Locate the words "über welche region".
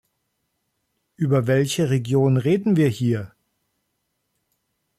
1.15-2.37